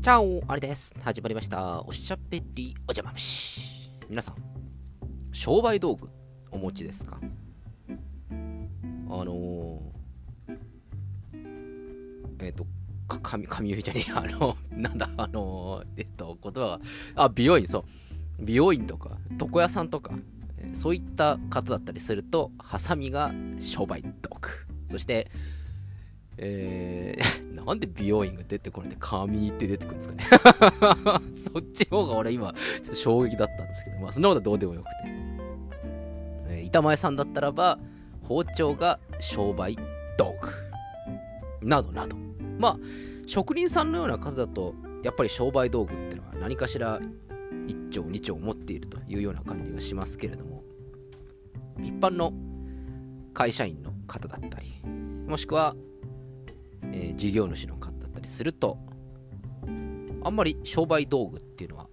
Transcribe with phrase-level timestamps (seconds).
[0.00, 0.94] チャオあれです。
[1.02, 1.82] 始まりました。
[1.82, 3.90] おしゃべりお邪魔虫。
[4.08, 4.36] 皆さん、
[5.32, 6.08] 商売道具
[6.52, 7.20] お持ちですか？
[8.30, 12.64] あのー、えっ、と、
[13.08, 16.80] か髪、髪結いじゃねえや、 あの、なんだ、あのー、えっ、と、言葉が、
[17.16, 17.84] あ、美容院、そう。
[18.44, 20.14] 美容院とか、床屋さんとか、
[20.74, 24.48] そういった方だったりすると、ハサミが商売道具。
[24.86, 25.28] そして、
[26.36, 30.24] えー、なんで美容院が出てこないで髪って出てくるんですかね。
[31.52, 33.98] そっちの方が俺今ちょっと衝撃だったんですけど。
[33.98, 34.90] まあそんなことはどうでもよくて、
[36.48, 37.78] えー板前さんだったらば
[38.22, 39.76] 包丁が商売
[40.16, 40.34] 道
[41.60, 41.66] 具。
[41.66, 42.16] などなど。
[42.58, 42.78] まあ
[43.26, 47.00] 職人さんのような方だとやっぱり商売道具ってのは何かしら
[47.66, 50.64] 1丁2丁持っているというような感じがしますけれども。
[51.80, 52.32] 一般の
[53.34, 54.66] 会社員の方だったり
[55.28, 55.76] もしくは
[56.92, 58.78] えー事業主の方だったりすると
[60.22, 61.88] あんまり商売道具っていうのは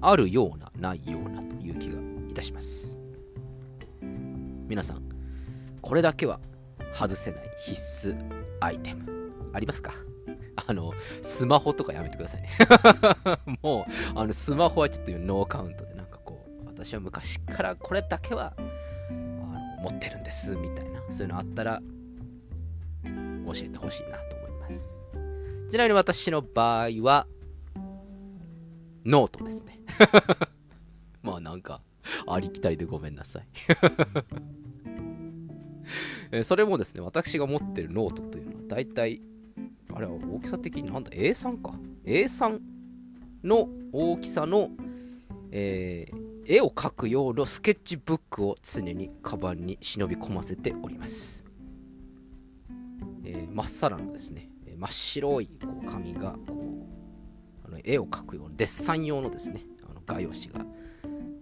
[0.00, 2.98] あるようなないようなという気がいたします。
[4.68, 5.02] 皆さん
[5.80, 6.40] これだけは
[6.94, 8.16] 外せない必須
[8.60, 9.92] アイテムありますか？
[10.66, 12.42] あのスマホとかやめてください。
[12.42, 12.48] ね
[13.62, 18.62] もうあのスマホはちょっとノーカウントでなんかこう私は昔からこれだけはあ
[19.82, 21.02] の持ってるんですみたいな。
[21.10, 21.82] そういうのあったら
[23.52, 25.04] 教えてほしいなと思います。
[25.70, 27.26] ちなみに私の場合は、
[29.04, 29.80] ノートですね。
[31.22, 31.82] まあなんか、
[32.26, 33.46] ありきたりでごめんなさい。
[36.32, 39.20] えそれもですね、私が持ってるノートというのは、だいたい、
[39.92, 41.78] あれは大きさ的になんだ、A3 か。
[42.04, 42.60] A3
[43.44, 44.70] の大きさの、
[45.50, 51.46] えー絵を描く用のスケッチブックを常にカバンに忍び込ませております。
[53.24, 56.54] えー、真っさらのですね、真っ白いこう紙がこ
[57.64, 60.64] うあの絵を描くようなデッサン用のですねあの画用紙が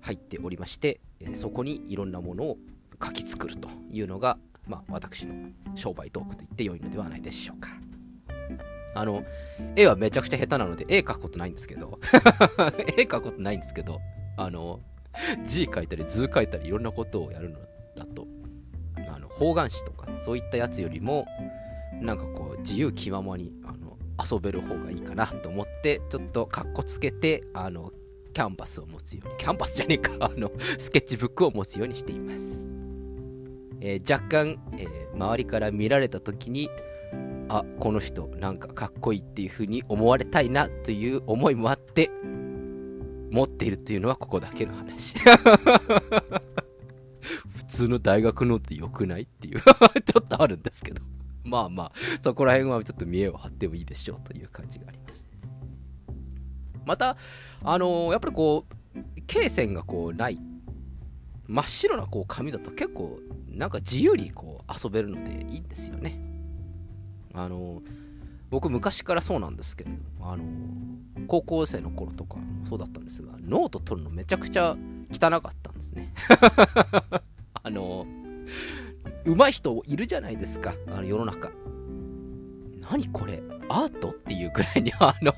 [0.00, 2.56] 入っておりまして、えーそこにいろんなものを
[2.98, 5.34] 描き作るというのが、まあ、私の
[5.74, 7.70] 商売道具と言って良いのではないでしょうか。
[8.94, 9.24] あの
[9.76, 11.98] 絵はめちゃくちゃ下手なので絵描くことないんですけど
[12.96, 14.00] 絵描くことないんですけど
[14.38, 14.80] あの
[15.44, 17.58] 字書いたり図書いたりいろんなことをやるの
[17.94, 18.26] だと
[19.10, 21.26] あの方眼紙とかそういったやつよりも
[22.00, 27.92] なんかこう自由気ままにあの遊べる方がいいかなと思ってちょっとかっこつけてあの
[28.32, 32.70] キャンバスを持つようにキャンバスじゃねえか あのスケッチブックを持つようにしています、
[33.80, 36.68] えー若干、えー周りから見られた時に
[37.48, 42.10] あこの人なんかかっこいいっていう風に思われたいなという思いもあって
[43.30, 45.16] 持っているっていうのはここだけの話。
[47.56, 51.02] 普通の大学ノート良くないっていう ちょっとあるんですけど。
[51.46, 55.28] まあまあそこら辺はちょっと見栄を張ってもいいでしょうという感じがあります。
[56.84, 57.16] また
[57.62, 60.38] あのーやっぱりこう罫線がこうない。
[61.48, 66.18] 真っ白なこう紙だと結構なんか自由にこう遊べるのでいいんですよね。
[67.34, 68.06] あのー
[68.48, 74.76] 僕昔からそうなんですけれどもあのー高校生の頃とかもそうだったんですがノート取るのめちゃくちゃ
[75.10, 76.12] 汚かったんですね。
[77.62, 78.06] あの
[79.26, 80.74] 上手い人いるじゃないですか。
[80.88, 81.50] あの世の中。
[82.90, 83.42] 何これ？
[83.68, 85.32] アートっていうくらいにあの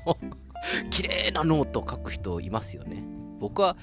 [0.91, 3.03] 綺麗なノートを書く人いますよね。
[3.39, 3.75] 僕は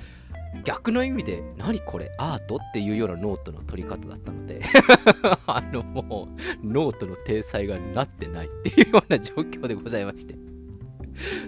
[0.64, 2.10] 逆の意味で何これ？
[2.18, 4.60] アートっていうようなノートの取り方だったので。
[5.48, 6.28] あのも
[6.62, 10.36] うノートの体裁がなってないっていうような状況でございまして。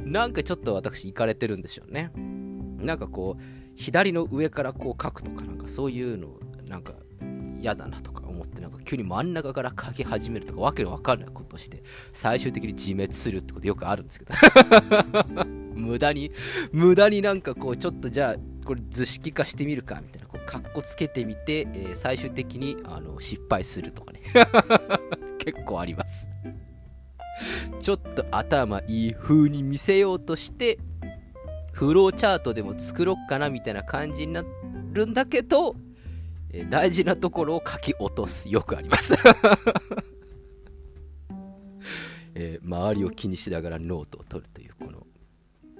[0.04, 2.10] なんかちょっと私いかれてるんでしょうね。
[2.78, 3.42] なんかこう
[3.76, 6.94] 左の上からこう書くとかなんかそういうのなんか
[7.60, 11.82] 嫌だなとか思ってなんか急に真ん中から書き始めるとかわけのわかんないことをして
[12.12, 14.34] 最終的に自滅するってことよくあるんですけど。
[15.78, 16.32] 無駄に
[16.72, 24.20] 無駄になんかこうちょっとじゃあこれ図式化してみるかみたいなこうカッコつけてみて、えー最終的にあの失敗するとかね。
[25.38, 26.28] 結構あります。
[27.78, 30.78] ちょっと頭いい風に見せようとして
[31.72, 34.42] フローチャートでも作ろっかなみたいな感じにな
[34.92, 35.76] るんだけど、
[36.52, 38.48] え大事なところを書き落とす。
[38.48, 39.14] よくあります、
[42.34, 45.06] えー周りを気にしながらノートを取るというこの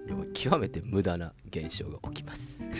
[0.07, 2.65] でも極めて無駄な現象が起きます。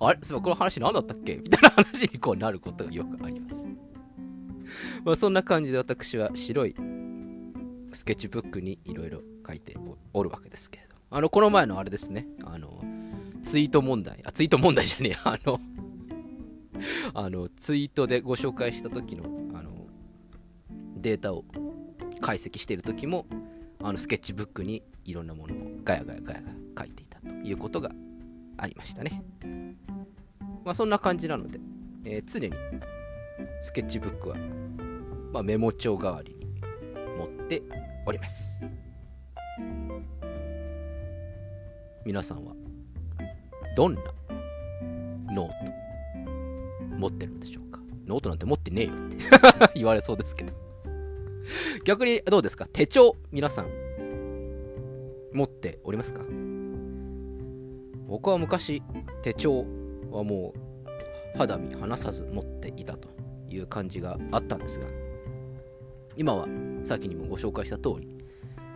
[0.00, 0.18] あれ？
[0.22, 1.36] そういえばこの話何だったっけ？
[1.36, 3.66] みたいな話にこうなることがよくあります。
[5.04, 6.74] まあそんな感じで私は白い
[7.92, 9.76] スケッチブックにいろいろ書いて
[10.12, 12.26] おるわけですけれどあのこの前のあれですね。
[12.44, 12.80] あの
[13.42, 15.60] ツイート問題あツイート問題じゃねえ あの
[17.14, 19.24] あのツイートでご紹介した時の
[19.58, 19.70] あの
[20.96, 21.44] データを
[22.20, 23.26] 解析している時も
[23.82, 26.42] あのスケッチブックにいろんなものをガヤガヤガヤ
[26.78, 27.90] 書いていたということが
[28.56, 29.22] ありましたね。
[30.64, 31.58] まあそんな感じなので、
[32.04, 32.54] えー、常に
[33.60, 34.36] スケッチブックは、
[35.32, 36.60] まあ、メモ帳代わりに
[37.18, 37.62] 持って
[38.06, 38.64] おります。
[42.04, 42.54] 皆さんは
[43.80, 44.00] どんな
[45.32, 45.54] ノート
[46.98, 47.80] 持ってるんでしょうか？
[48.06, 49.16] ノートなんて持ってねえよって
[49.74, 50.52] 言われそうですけど。
[51.86, 52.66] 逆にどうですか？
[52.70, 53.68] 手帳皆さん
[55.32, 56.20] 持っておりますか？
[58.06, 58.82] 僕は昔
[59.22, 59.64] 手帳
[60.10, 60.52] はも
[61.34, 63.08] う肌身離さず持っていたと
[63.48, 64.88] いう感じがあったんですが
[66.18, 66.46] 今は
[66.84, 68.18] 先にもご紹介した通り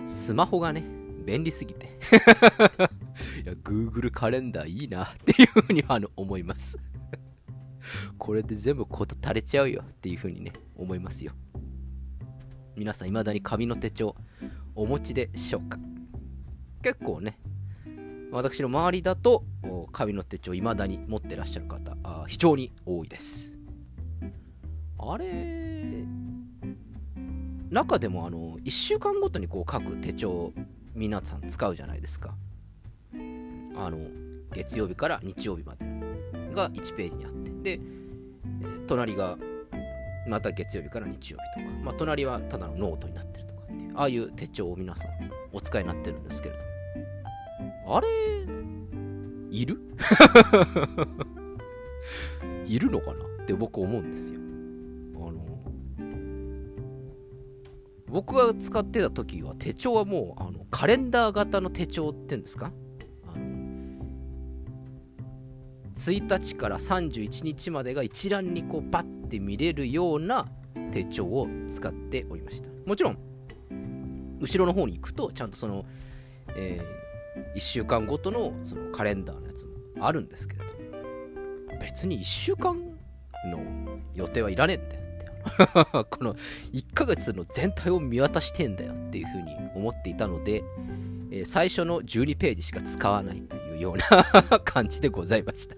[0.07, 0.83] スマホがね
[1.27, 1.91] 便利すぎて。
[3.45, 6.79] いや Google カレンダーいいなっていうふうにあの思います。
[8.19, 11.33] これで全部こと垂れちゃうよっていうふうにね思いますよ。
[12.77, 14.17] 皆さん未だに紙の手帳
[14.75, 15.79] お持ちでしょうか？
[16.83, 17.39] 結構ね
[18.33, 19.45] 私の周りだと
[19.93, 23.59] 紙の手帳未だに持ってらっしゃる方あ非常に多いです。
[24.99, 26.05] あれ
[27.71, 30.53] 中でもあの1週間ごとにこう書く手帳
[30.95, 32.35] 皆さん使うじゃないですか。
[33.77, 33.99] あの
[34.53, 35.85] 月曜日から日曜日まで
[36.55, 37.51] が1ページにあって。
[37.77, 37.81] で
[38.87, 39.39] 隣が
[40.29, 43.93] また月曜日から日曜日とか、まあ、隣はただのノートになってるとかっていう。
[43.97, 45.13] ああいう手帳を皆さん
[45.53, 46.61] お使いになってるんですけれど
[47.95, 48.09] あれ
[49.51, 49.79] いる？
[52.67, 53.25] いるのかな？
[53.43, 54.41] って僕思うんですよ。
[55.17, 55.41] あの
[58.09, 62.73] 僕が使ってた時は手帳はもうあのカレンダー型の手帳っていうんですか？
[65.95, 70.47] 1日から31日までが一覧にこうバッて見れるような
[70.91, 72.71] 手帳を使っておりました。
[72.85, 73.19] もちろん
[74.41, 75.85] 後ろの方に行くとちゃんとその、
[76.57, 80.75] えー、1週間ごとのそのカレンダーのやつもあるんですけれど
[81.81, 82.77] 別に1週間
[83.47, 83.59] の
[84.15, 85.04] 予定はいらねえんだよ
[86.11, 90.65] この1ヶ月の全体を見渡してんだよっていうふうに思っていたので、
[91.31, 95.77] えー、最初の12ページしか使わないというような 感じでございました。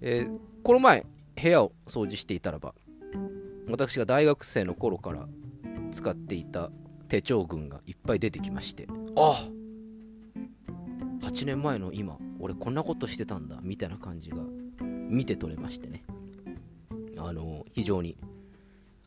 [0.00, 1.06] えー、この前
[1.42, 2.74] 部屋を掃除していたらば
[3.68, 5.26] 私が大学生の頃から
[5.90, 6.70] 使っていた
[7.08, 9.48] 手帳群がいっぱい出てきましてあ
[11.22, 14.42] 8年前の今俺こんなことしてたんだみたいな感じが
[14.82, 16.04] 見て取れましてね。
[17.18, 18.16] あの非常に。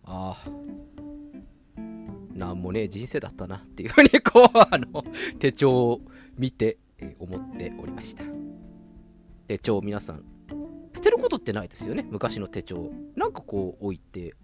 [0.04, 0.52] ああ。
[2.34, 5.04] なんもねえ人生だったなっていうふうにこうあの
[5.40, 6.02] 手帳を
[6.38, 8.24] 見て、え思っておりました。
[9.48, 10.24] 手帳皆さん
[10.94, 12.06] 捨てることってないですよね。
[12.10, 14.36] 昔の手帳なんかこう置いて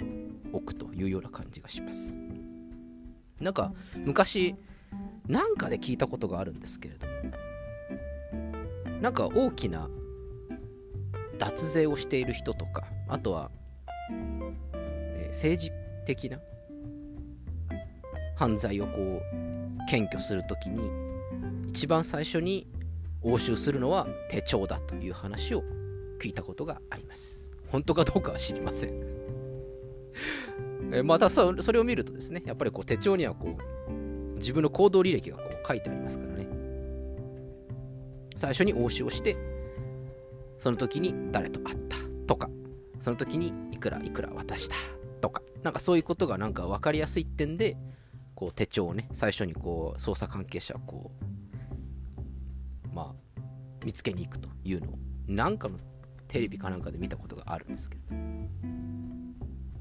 [0.51, 2.17] おくというような感じがします。
[3.39, 4.55] なんか昔
[5.27, 7.13] なんかで聞いたことがあるんですけれども
[9.01, 9.89] なんか大きな
[11.37, 13.51] 脱税をしている人とかあとは、
[14.73, 15.71] えー、政治
[16.03, 16.39] 的な
[18.35, 19.21] 犯罪をこう
[19.87, 20.91] 検挙するときに
[21.69, 22.65] 一番最初に
[23.21, 25.63] 押収するのは手帳だという話を
[26.19, 27.51] 聞いたことがあります。
[27.67, 28.93] 本当かどうかは知りません。
[30.91, 33.55] えまたそれを見るとですね、やっぱりこう手帳にはこ
[33.87, 36.47] う自分の行動履歴がこう書いてありますからね。
[38.35, 39.37] 最初に押収をして、
[40.57, 42.49] その時に誰と会ったとか、
[43.03, 44.77] その時にいくらいくら渡した
[45.19, 47.75] とか、なんかそういうことがなんか分かりやすい点で、
[48.33, 51.11] こう手帳をね、最初にこう捜査関係者はこ
[52.91, 53.41] う、まあ、
[53.83, 55.79] 見つけに行くというのを、なんかの
[56.29, 58.03] テレビかなんかで見たことがあるんですけど。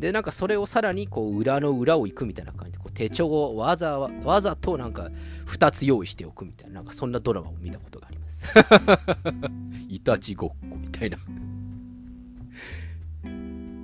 [0.00, 5.11] でなんかそれをさらにこう裏の裏を行くみたいな感じでこう手帳をわざわざとなんか
[5.47, 8.52] 2つ用意しておくみたいななんかそんなドラマを見たことがあります。
[9.88, 11.19] いたちごっこみたいな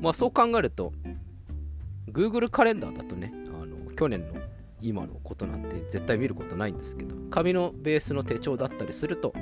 [0.00, 0.92] まあそう考えると
[2.10, 4.34] Google カレンダーだとねあの去年の
[4.80, 9.32] 今のことなんて絶対見ることないんですけど紙のベースの手帳だったりすると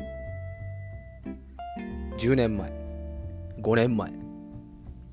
[2.18, 2.72] 10年前
[3.60, 4.12] 5年前。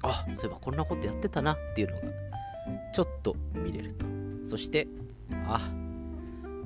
[0.05, 2.07] あそういえばこんなことやってたなっていうのが
[2.93, 4.05] ちょっと見れると。
[4.43, 4.87] そして
[5.45, 5.59] あ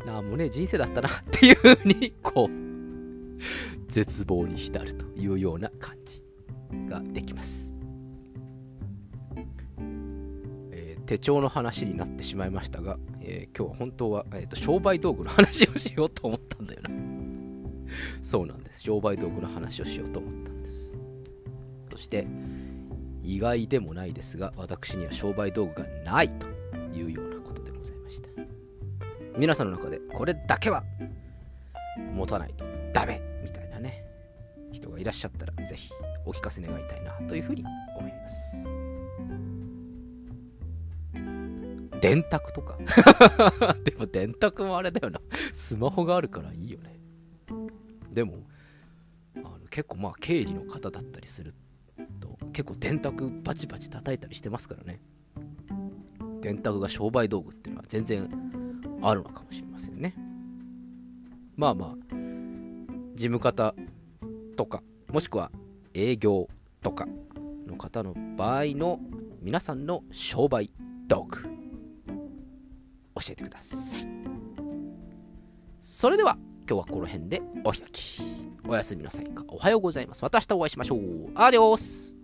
[0.06, 6.24] なんもうね人生だったなっていうふうにこう絶望に浸るというような感じ
[6.90, 7.76] ができます、
[11.08, 16.90] 手帳の話になってしまいましたが、えー、今日は本当は、えーと商売道具の話をしようと思ったんだよな。
[18.22, 18.82] そうなんです。
[18.82, 20.98] 商売道具の話をしようと思ったんです。
[21.90, 22.28] そして
[23.24, 26.48] 意外でもないですが私には商売道具がないと
[26.94, 28.30] いうようなことでございました。
[29.38, 30.84] 皆さんの中でこれだけは
[32.14, 34.06] 持たないとダメみたいなね
[34.72, 35.92] 人がいらっしゃったらぜひ
[36.26, 37.64] お聞かせ願いたいなというふうに
[37.98, 38.77] 思います。
[42.02, 42.78] 電卓とか。
[43.84, 45.22] でも電卓もあれだよな。
[45.54, 47.00] スマホがあるからいいよね。
[48.12, 48.38] でも
[49.38, 51.54] あの結構まあ経理の方だったりする
[52.20, 55.02] と結構電卓バチバチ叩いたりしてますからね。
[56.42, 58.30] 電卓が商売道具っていうのは全然
[59.02, 60.16] あるのかもしれませんね。
[61.56, 61.96] まあまあ
[63.16, 63.76] 事務方
[64.56, 65.52] とかもしくは
[65.94, 66.48] 営業
[66.82, 67.08] とか
[67.66, 69.00] の方の場合の
[69.42, 70.72] 皆さんの商売
[71.08, 71.57] 道具。
[73.20, 74.08] 教えてください。
[75.80, 76.38] それでは
[76.70, 78.22] 今日はこの辺でお開き。
[78.68, 79.46] おやすみなさいか。
[79.48, 80.22] おはようございます。
[80.22, 81.32] また明日お会いしましょう。
[81.36, 82.17] アディオス。